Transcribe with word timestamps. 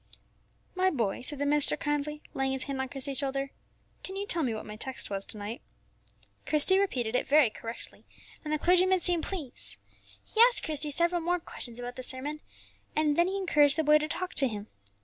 "My 0.73 0.89
boy," 0.89 1.21
said 1.21 1.37
the 1.37 1.45
minister 1.45 1.77
kindly, 1.77 2.23
laying 2.33 2.53
his 2.53 2.63
hand 2.63 2.81
on 2.81 2.89
Christie's 2.89 3.19
shoulder, 3.19 3.51
"can 4.03 4.15
you 4.15 4.25
tell 4.25 4.41
me 4.41 4.51
what 4.51 4.65
my 4.65 4.75
text 4.75 5.11
was 5.11 5.27
to 5.27 5.37
night?" 5.37 5.61
Christie 6.47 6.79
repeated 6.79 7.15
it 7.15 7.27
very 7.27 7.51
correctly, 7.51 8.03
and 8.43 8.51
the 8.51 8.57
clergyman 8.57 8.97
seemed 8.99 9.25
pleased. 9.25 9.77
He 10.25 10.41
asked 10.41 10.63
Christie 10.63 10.89
several 10.89 11.21
more 11.21 11.39
questions 11.39 11.77
about 11.79 11.97
the 11.97 12.01
sermon, 12.03 12.39
and 12.95 13.15
then 13.15 13.27
he 13.27 13.37
encouraged 13.37 13.77
the 13.77 13.83
boy 13.83 13.99
to 13.99 14.07
talk 14.07 14.33
to 14.33 14.47
him. 14.47 14.69